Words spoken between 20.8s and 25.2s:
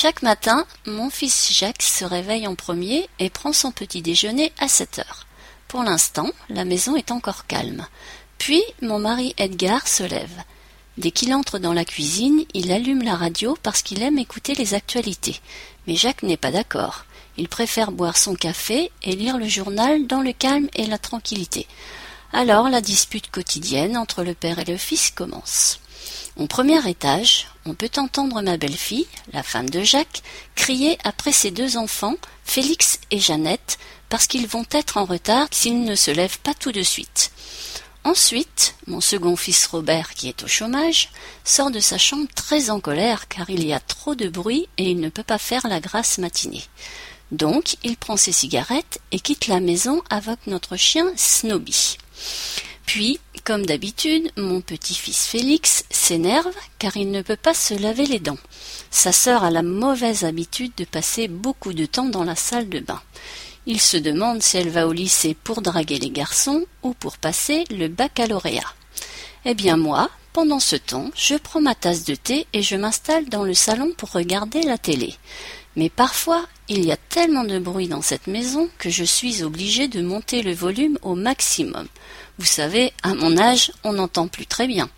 la tranquillité. Alors la dispute quotidienne entre le père et le fils